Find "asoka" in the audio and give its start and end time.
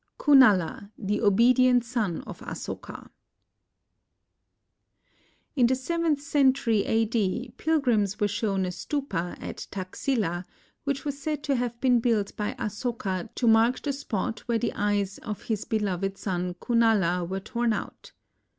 2.41-3.11, 12.57-13.29